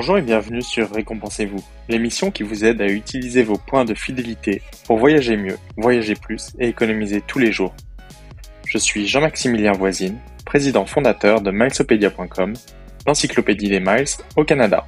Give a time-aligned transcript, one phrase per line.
[0.00, 4.62] Bonjour et bienvenue sur Récompensez-vous, l'émission qui vous aide à utiliser vos points de fidélité
[4.86, 7.74] pour voyager mieux, voyager plus et économiser tous les jours.
[8.64, 12.54] Je suis Jean-Maximilien Voisine, président fondateur de Milesopedia.com,
[13.08, 14.04] l'encyclopédie des miles
[14.36, 14.86] au Canada.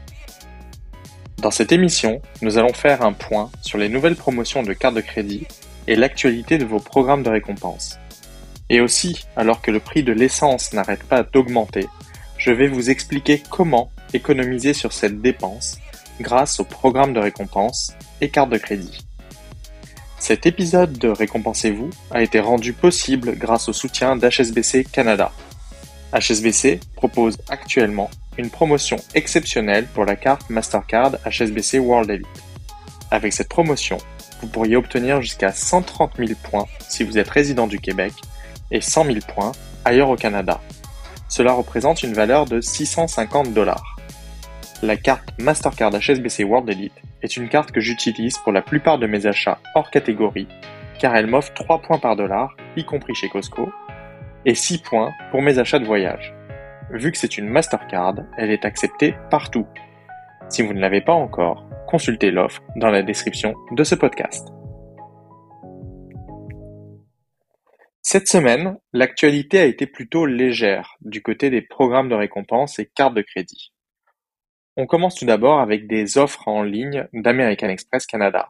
[1.39, 5.01] Dans cette émission, nous allons faire un point sur les nouvelles promotions de cartes de
[5.01, 5.45] crédit
[5.89, 7.99] et l'actualité de vos programmes de récompense.
[8.69, 11.89] Et aussi, alors que le prix de l'essence n'arrête pas d'augmenter,
[12.39, 15.79] je vais vous expliquer comment économiser sur cette dépense
[16.21, 19.07] grâce au programme de récompense et carte de crédit.
[20.19, 25.33] Cet épisode de Récompensez-vous a été rendu possible grâce au soutien d'HSBC Canada.
[26.13, 32.27] HSBC propose actuellement une promotion exceptionnelle pour la carte Mastercard HSBC World Elite.
[33.11, 33.99] Avec cette promotion,
[34.41, 38.13] vous pourriez obtenir jusqu'à 130 000 points si vous êtes résident du Québec
[38.71, 39.53] et 100 000 points
[39.85, 40.61] ailleurs au Canada.
[41.29, 43.90] Cela représente une valeur de 650 dollars.
[44.83, 49.07] La carte Mastercard HSBC World Elite est une carte que j'utilise pour la plupart de
[49.07, 50.49] mes achats hors catégorie,
[50.99, 53.69] car elle m'offre 3 points par dollar, y compris chez Costco,
[54.47, 56.35] et 6 points pour mes achats de voyage.
[56.93, 59.67] Vu que c'est une Mastercard, elle est acceptée partout.
[60.49, 64.49] Si vous ne l'avez pas encore, consultez l'offre dans la description de ce podcast.
[68.01, 73.15] Cette semaine, l'actualité a été plutôt légère du côté des programmes de récompense et cartes
[73.15, 73.75] de crédit.
[74.83, 78.49] On commence tout d'abord avec des offres en ligne d'American Express Canada.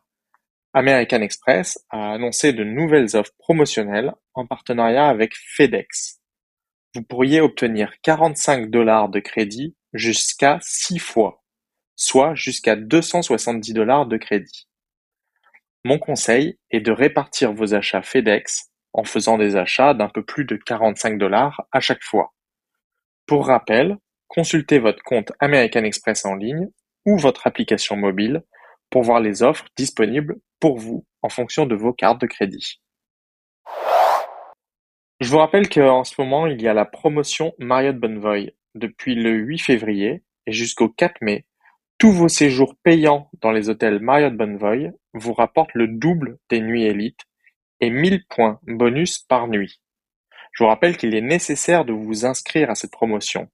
[0.74, 6.20] American Express a annoncé de nouvelles offres promotionnelles en partenariat avec FedEx.
[6.94, 11.42] Vous pourriez obtenir 45 dollars de crédit jusqu'à 6 fois,
[11.96, 14.68] soit jusqu'à 270 dollars de crédit.
[15.84, 20.44] Mon conseil est de répartir vos achats FedEx en faisant des achats d'un peu plus
[20.44, 22.32] de 45 dollars à chaque fois.
[23.26, 23.98] Pour rappel,
[24.30, 26.68] Consultez votre compte American Express en ligne
[27.04, 28.44] ou votre application mobile
[28.88, 32.80] pour voir les offres disponibles pour vous en fonction de vos cartes de crédit.
[35.18, 38.54] Je vous rappelle qu'en ce moment, il y a la promotion Marriott Bonvoy.
[38.76, 41.44] Depuis le 8 février et jusqu'au 4 mai,
[41.98, 46.84] tous vos séjours payants dans les hôtels Marriott Bonvoy vous rapportent le double des nuits
[46.84, 47.24] élites
[47.80, 49.80] et 1000 points bonus par nuit.
[50.52, 53.48] Je vous rappelle qu'il est nécessaire de vous inscrire à cette promotion.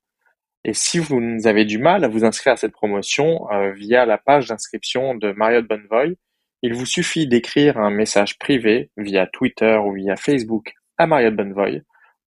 [0.68, 4.18] Et si vous avez du mal à vous inscrire à cette promotion euh, via la
[4.18, 6.16] page d'inscription de Marriott Bonvoy,
[6.62, 11.82] il vous suffit d'écrire un message privé via Twitter ou via Facebook à Marriott Bonvoy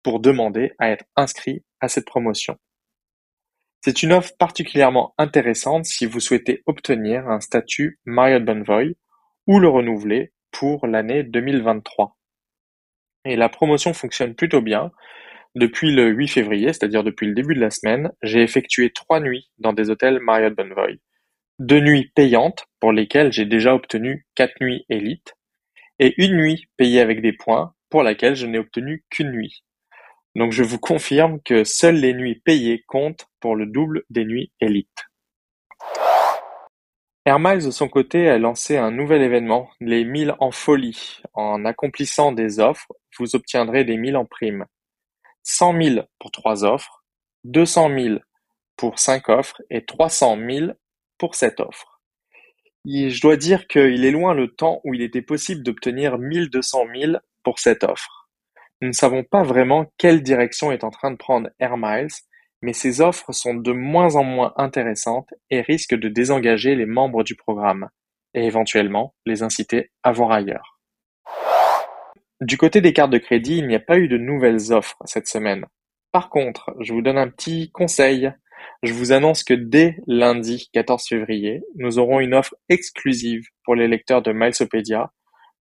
[0.02, 2.58] pour demander à être inscrit à cette promotion.
[3.80, 8.96] C'est une offre particulièrement intéressante si vous souhaitez obtenir un statut Marriott Bonvoy
[9.46, 12.18] ou le renouveler pour l'année 2023.
[13.24, 14.92] Et la promotion fonctionne plutôt bien
[15.56, 19.48] depuis le 8 février, c'est-à-dire depuis le début de la semaine, j'ai effectué trois nuits
[19.56, 21.00] dans des hôtels Marriott Bonvoy.
[21.58, 25.34] Deux nuits payantes, pour lesquelles j'ai déjà obtenu quatre nuits élites,
[25.98, 29.64] et une nuit payée avec des points, pour laquelle je n'ai obtenu qu'une nuit.
[30.34, 34.52] Donc je vous confirme que seules les nuits payées comptent pour le double des nuits
[34.60, 35.06] élites.
[37.24, 41.22] Air Miles de son côté a lancé un nouvel événement, les 1000 en folie.
[41.32, 44.66] En accomplissant des offres, vous obtiendrez des 1000 en prime
[45.48, 47.04] cent mille pour trois offres,
[47.44, 48.20] deux cent mille
[48.76, 50.76] pour cinq offres et trois cent mille
[51.18, 52.00] pour sept offres.
[52.84, 56.62] je dois dire qu'il est loin le temps où il était possible d'obtenir mille deux
[56.62, 58.28] cent mille pour cette offre.
[58.80, 62.08] Nous ne savons pas vraiment quelle direction est en train de prendre Air Miles,
[62.60, 67.22] mais ces offres sont de moins en moins intéressantes et risquent de désengager les membres
[67.22, 67.88] du programme,
[68.34, 70.75] et éventuellement les inciter à voir ailleurs.
[72.42, 75.26] Du côté des cartes de crédit, il n'y a pas eu de nouvelles offres cette
[75.26, 75.64] semaine.
[76.12, 78.30] Par contre, je vous donne un petit conseil.
[78.82, 83.88] Je vous annonce que dès lundi 14 février, nous aurons une offre exclusive pour les
[83.88, 85.12] lecteurs de Milesopedia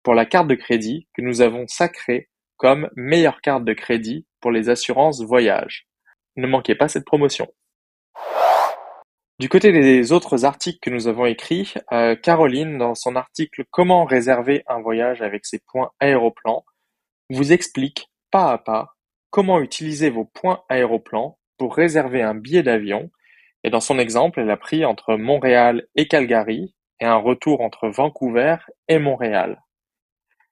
[0.02, 4.50] pour la carte de crédit que nous avons sacrée comme meilleure carte de crédit pour
[4.50, 5.86] les assurances voyage.
[6.36, 7.46] Ne manquez pas cette promotion.
[9.40, 14.04] Du côté des autres articles que nous avons écrits, euh, Caroline, dans son article Comment
[14.04, 16.64] réserver un voyage avec ses points Aéroplan,
[17.30, 18.94] vous explique pas à pas
[19.30, 23.10] comment utiliser vos points Aéroplan pour réserver un billet d'avion
[23.64, 27.88] et dans son exemple, elle a pris entre Montréal et Calgary et un retour entre
[27.88, 29.64] Vancouver et Montréal.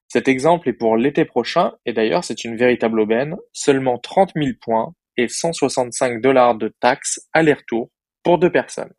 [0.09, 4.51] Cet exemple est pour l'été prochain et d'ailleurs c'est une véritable aubaine, seulement 30 000
[4.61, 7.91] points et 165 dollars de taxes aller-retour
[8.23, 8.93] pour deux personnes.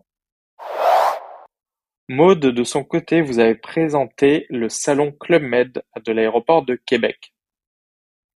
[2.10, 7.34] Maud, de son côté, vous avez présenté le salon Club Med de l'aéroport de Québec.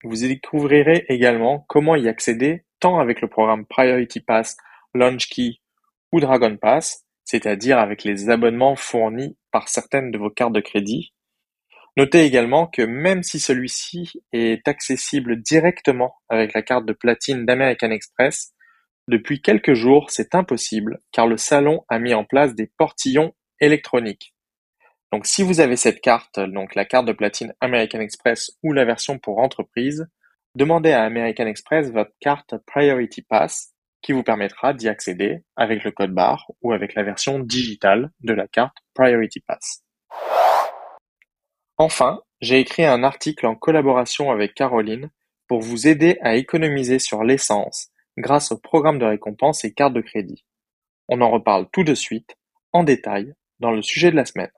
[0.03, 4.57] Vous y découvrirez également comment y accéder tant avec le programme Priority Pass,
[4.95, 5.61] Launch Key
[6.13, 11.13] ou Dragon Pass c'est-à-dire avec les abonnements fournis par certaines de vos cartes de crédit.
[11.97, 17.91] Notez également que même si celui-ci est accessible directement avec la carte de platine d'American
[17.91, 18.53] Express,
[19.09, 24.35] depuis quelques jours c'est impossible car le salon a mis en place des portillons électroniques.
[25.13, 28.85] Donc si vous avez cette carte, donc la carte de platine American Express ou la
[28.85, 30.09] version pour entreprise,
[30.57, 35.91] demandez à American Express votre carte Priority Pass qui vous permettra d'y accéder avec le
[35.91, 39.85] code barre ou avec la version digitale de la carte Priority Pass.
[41.79, 45.11] Enfin, j'ai écrit un article en collaboration avec Caroline
[45.49, 50.01] pour vous aider à économiser sur l'essence grâce au programme de récompense et carte de
[50.01, 50.45] crédit.
[51.09, 52.37] On en reparle tout de suite,
[52.73, 54.51] en détail, dans le sujet de la semaine.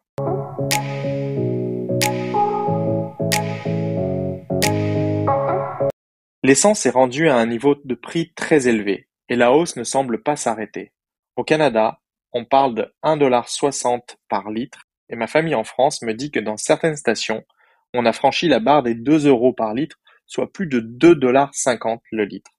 [6.42, 10.22] L'essence est rendue à un niveau de prix très élevé et la hausse ne semble
[10.22, 10.92] pas s'arrêter.
[11.34, 12.00] Au Canada,
[12.32, 16.56] on parle de 1,60$ par litre et ma famille en France me dit que dans
[16.56, 17.44] certaines stations,
[17.94, 22.24] on a franchi la barre des 2 euros par litre, soit plus de 2,50$ le
[22.24, 22.50] litre.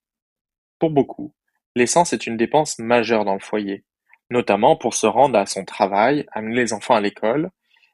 [0.80, 1.34] Pour beaucoup,
[1.76, 3.84] l'essence est une dépense majeure dans le foyer,
[4.30, 7.50] notamment pour se rendre à son travail, amener les enfants à l'école,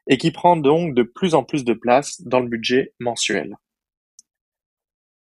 [0.06, 3.56] et qui prend donc de plus en plus de place dans le budget mensuel.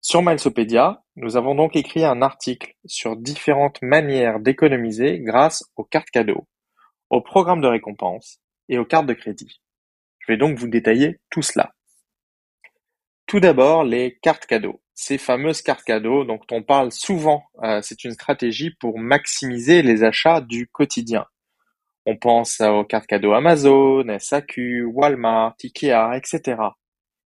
[0.02, 6.10] Sur Milesopedia, nous avons donc écrit un article sur différentes manières d'économiser grâce aux cartes
[6.10, 6.46] cadeaux,
[7.10, 9.62] aux programmes de récompense et aux cartes de crédit.
[10.20, 11.74] Je vais donc vous détailler tout cela.
[13.34, 14.80] Tout d'abord, les cartes cadeaux.
[14.94, 20.04] Ces fameuses cartes cadeaux dont on parle souvent, euh, c'est une stratégie pour maximiser les
[20.04, 21.26] achats du quotidien.
[22.06, 26.62] On pense aux cartes cadeaux Amazon, SAQ, Walmart, Ikea, etc.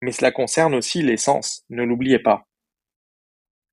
[0.01, 2.45] Mais cela concerne aussi l'essence, ne l'oubliez pas.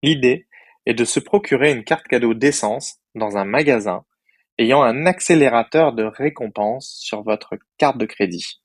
[0.05, 0.47] L'idée
[0.87, 4.05] est de se procurer une carte cadeau d'essence dans un magasin
[4.59, 8.63] ayant un accélérateur de récompense sur votre carte de crédit.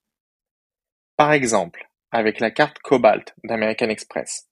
[1.15, 4.47] Par exemple, avec la carte Cobalt d'American Express,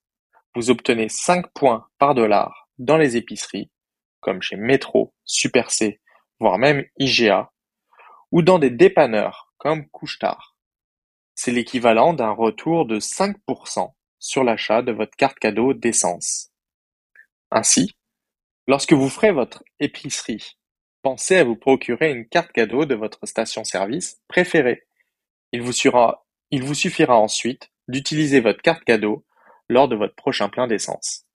[0.56, 3.72] vous obtenez 5 points par dollar dans les épiceries,
[4.20, 6.02] comme chez Metro, Super C,
[6.40, 7.52] voire même IGA,
[8.32, 10.56] ou dans des dépanneurs comme Couchetard.
[11.36, 16.52] C'est l'équivalent d'un retour de 5% sur l'achat de votre carte cadeau d'essence.
[17.52, 17.96] Ainsi,
[18.68, 20.58] lorsque vous ferez votre épicerie
[21.06, 24.88] Pensez à vous procurer une carte cadeau de votre station-service préférée.
[25.52, 25.72] Il vous,
[26.74, 29.26] suffira, ensuite d'utiliser votre carte cadeau
[29.70, 31.26] lors de votre prochain plein d'essence.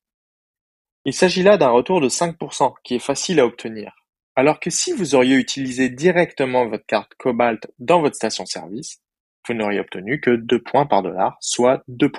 [1.05, 3.95] Il s'agit là d'un retour de 5% qui est facile à obtenir,
[4.37, 9.01] alors que si vous auriez utilisé directement votre carte Cobalt dans votre station-service,
[9.49, 12.11] vous n'auriez obtenu que 2 points par dollar, soit 2%.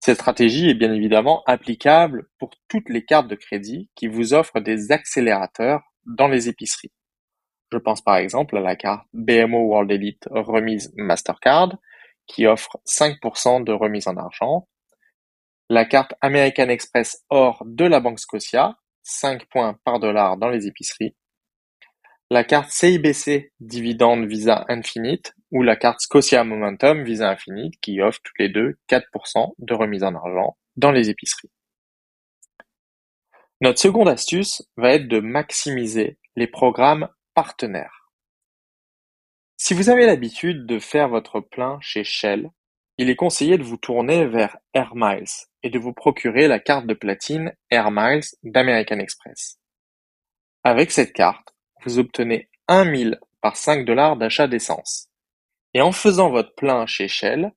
[0.00, 4.60] Cette stratégie est bien évidemment applicable pour toutes les cartes de crédit qui vous offrent
[4.60, 6.92] des accélérateurs dans les épiceries.
[7.72, 11.76] Je pense par exemple à la carte BMO World Elite remise Mastercard
[12.26, 14.68] qui offre 5% de remise en argent,
[15.68, 20.66] la carte American Express Or de la Banque Scotia, 5 points par dollar dans les
[20.66, 21.14] épiceries,
[22.30, 28.20] la carte CIBC Dividende Visa Infinite ou la carte Scotia Momentum Visa Infinite qui offre
[28.22, 31.50] toutes les deux 4% de remise en argent dans les épiceries.
[33.60, 38.10] Notre seconde astuce va être de maximiser les programmes partenaires.
[39.56, 42.50] Si vous avez l'habitude de faire votre plein chez Shell,
[42.98, 46.86] il est conseillé de vous tourner vers Air Miles et de vous procurer la carte
[46.86, 49.58] de platine Air Miles d'American Express.
[50.64, 55.08] Avec cette carte, vous obtenez un mille par cinq dollars d'achat d'essence.
[55.72, 57.52] Et en faisant votre plein chez Shell,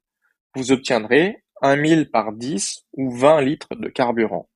[0.56, 4.50] vous obtiendrez un mille par dix ou vingt litres de carburant.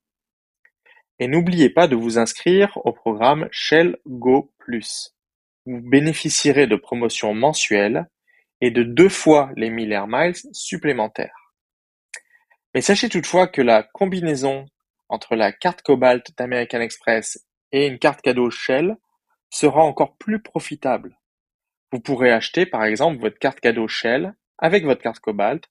[1.20, 4.54] Et n'oubliez pas de vous inscrire au programme Shell Go
[5.66, 8.08] Vous bénéficierez de promotions mensuelles
[8.62, 11.54] et de deux fois les 1000 Air Miles supplémentaires.
[12.74, 14.66] Mais sachez toutefois que la combinaison
[15.10, 18.98] entre la carte Cobalt d'American Express et une carte cadeau Shell
[19.50, 21.18] sera encore plus profitable.
[21.92, 25.64] Vous pourrez acheter par exemple votre carte cadeau Shell avec votre carte Cobalt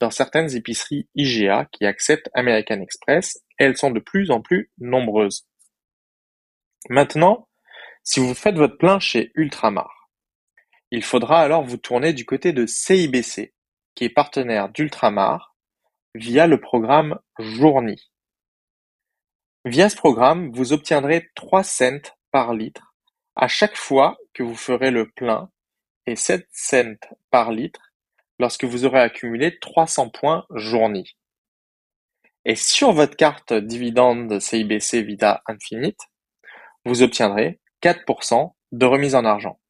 [0.00, 4.70] dans certaines épiceries IGA qui acceptent American Express et elles sont de plus en plus
[4.78, 5.46] nombreuses.
[6.88, 7.47] Maintenant,
[8.10, 10.08] si vous faites votre plein chez Ultramar,
[10.90, 13.52] il faudra alors vous tourner du côté de CIBC,
[13.94, 15.54] qui est partenaire d'Ultramar,
[16.14, 18.00] via le programme Journey.
[19.66, 22.94] Via ce programme, vous obtiendrez 3 cents par litre
[23.36, 25.50] à chaque fois que vous ferez le plein
[26.06, 26.96] et sept cents
[27.30, 27.92] par litre
[28.38, 31.04] lorsque vous aurez accumulé 300 points journée.
[32.46, 36.00] Et sur votre carte dividende CIBC Vida Infinite,
[36.86, 39.60] vous obtiendrez 4% de remise en argent.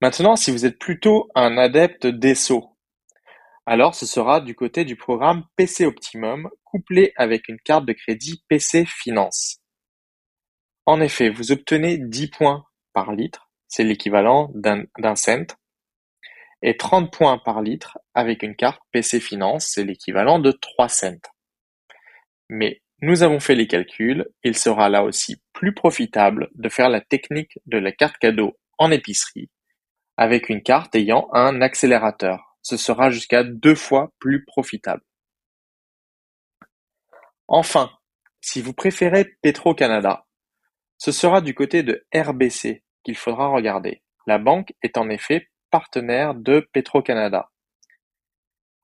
[0.00, 2.76] Maintenant, si vous êtes plutôt un adepte d'ESSO,
[3.66, 8.42] alors ce sera du côté du programme PC Optimum couplé avec une carte de crédit
[8.48, 9.58] PC Finance.
[10.86, 15.46] En effet, vous obtenez 10 points par litre, c'est l'équivalent d'un cent,
[16.62, 21.20] et 30 points par litre avec une carte PC Finance, c'est l'équivalent de 3 cents.
[22.48, 27.00] Mais nous avons fait les calculs, il sera là aussi plus profitable de faire la
[27.00, 29.50] technique de la carte cadeau en épicerie
[30.20, 32.58] avec une carte ayant un accélérateur.
[32.60, 35.02] Ce sera jusqu'à deux fois plus profitable.
[37.48, 37.90] Enfin,
[38.42, 40.26] si vous préférez Petro-Canada,
[40.98, 44.02] ce sera du côté de RBC qu'il faudra regarder.
[44.26, 47.50] La banque est en effet partenaire de Petro-Canada.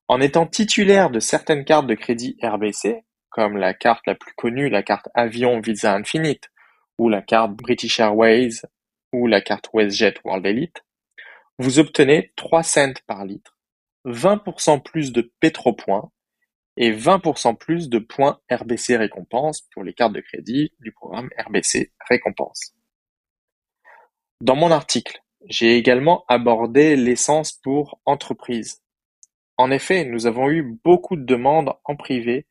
[0.08, 3.04] En étant titulaire de certaines cartes de crédit RBC,
[3.36, 6.50] comme la carte la plus connue, la carte Avion Visa Infinite,
[6.96, 8.62] ou la carte British Airways,
[9.12, 10.82] ou la carte WestJet World Elite,
[11.58, 13.58] vous obtenez trois cents par litre,
[14.06, 16.10] 20% plus de Pétropoints
[16.78, 21.92] et 20% plus de points RBC Récompense pour les cartes de crédit du programme RBC
[22.08, 22.72] Récompense.
[24.40, 28.82] Dans mon article, j'ai également abordé l'essence pour entreprise.
[29.58, 32.46] En effet, nous avons eu beaucoup de demandes en privé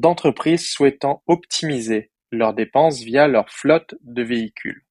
[0.00, 4.84] d'entreprises souhaitant optimiser leurs dépenses via leur flotte de véhicules.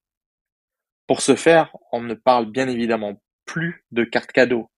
[1.07, 4.71] Pour ce faire, on ne parle bien évidemment plus de cartes cadeaux,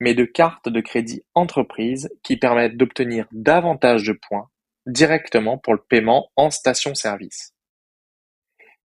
[0.00, 4.50] mais de cartes de crédit entreprise qui permettent d'obtenir davantage de points
[4.86, 7.54] directement pour le paiement en station-service.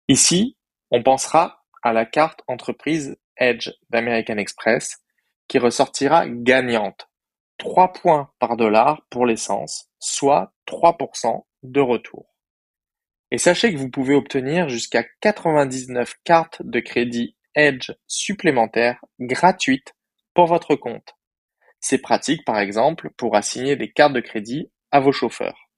[0.07, 0.57] Ici,
[0.91, 5.03] on pensera à la carte entreprise Edge d'American Express
[5.47, 7.09] qui ressortira gagnante.
[7.57, 12.33] 3 points par dollar pour l'essence, soit 3% de retour.
[13.31, 19.93] Et sachez que vous pouvez obtenir jusqu'à 99 cartes de crédit Edge supplémentaires gratuites
[20.33, 21.15] pour votre compte.
[21.79, 25.69] C'est pratique par exemple pour assigner des cartes de crédit à vos chauffeurs.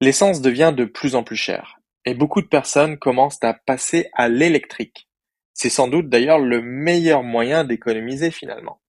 [0.00, 4.28] L'essence devient de plus en plus chère et beaucoup de personnes commencent à passer à
[4.28, 5.08] l'électrique.
[5.54, 8.80] C'est sans doute d'ailleurs le meilleur moyen d'économiser finalement.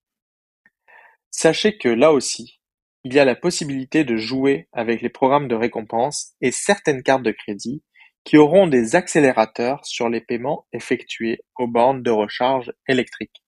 [1.30, 2.60] Sachez que là aussi,
[3.04, 7.24] il y a la possibilité de jouer avec les programmes de récompense et certaines cartes
[7.24, 7.84] de crédit
[8.24, 13.44] qui auront des accélérateurs sur les paiements effectués aux bornes de recharge électrique.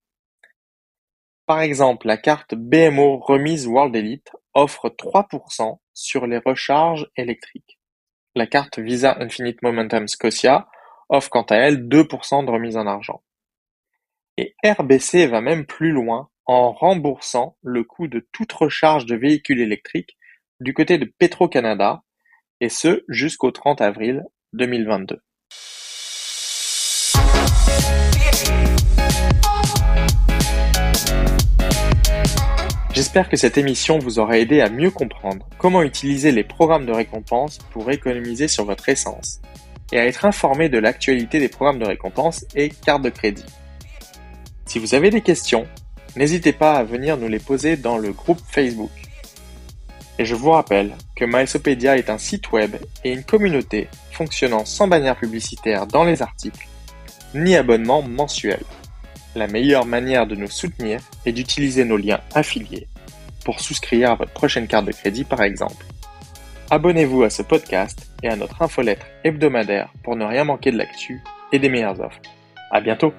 [1.45, 7.79] Par exemple, la carte BMO Remise World Elite offre 3% sur les recharges électriques.
[8.35, 10.67] La carte Visa Infinite Momentum Scotia
[11.07, 13.23] offre quant à elle 2% de remise en argent.
[14.37, 19.61] Et RBC va même plus loin en remboursant le coût de toute recharge de véhicules
[19.61, 20.17] électriques
[20.59, 22.03] du côté de Petro-Canada,
[22.61, 24.23] et ce jusqu'au 30 avril
[24.53, 25.19] 2022.
[32.93, 36.93] J'espère que cette émission vous aura aidé à mieux comprendre comment utiliser les programmes de
[36.93, 39.41] récompense pour économiser sur votre essence
[39.91, 43.45] et à être informé de l'actualité des programmes de récompense et cartes de crédit.
[44.65, 45.67] Si vous avez des questions,
[46.15, 48.91] n'hésitez pas à venir nous les poser dans le groupe Facebook.
[50.17, 54.87] Et je vous rappelle que Milesopedia est un site web et une communauté fonctionnant sans
[54.87, 56.67] bannière publicitaire dans les articles,
[57.33, 58.63] ni abonnement mensuel.
[59.35, 62.87] La meilleure manière de nous soutenir est d'utiliser nos liens affiliés
[63.43, 65.85] pour souscrire à votre prochaine carte de crédit par exemple.
[66.71, 71.21] Abonnez-vous à ce podcast et à notre infolettre hebdomadaire pour ne rien manquer de l'actu
[71.51, 72.21] et des meilleures offres.
[72.71, 73.13] À bientôt!